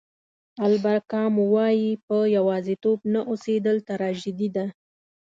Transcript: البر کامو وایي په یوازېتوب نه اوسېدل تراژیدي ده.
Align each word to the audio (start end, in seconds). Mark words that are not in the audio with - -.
البر 0.65 0.97
کامو 1.11 1.43
وایي 1.55 1.89
په 2.07 2.17
یوازېتوب 2.35 2.99
نه 3.13 3.21
اوسېدل 3.29 3.77
تراژیدي 3.89 4.49
ده. 4.55 4.65